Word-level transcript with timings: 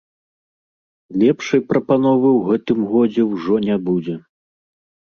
Лепшай 1.23 1.61
прапановы 1.73 2.29
ў 2.33 2.41
гэтым 2.51 2.79
годзе 2.95 3.21
ўжо 3.33 3.65
не 3.71 3.75
будзе! 3.89 4.15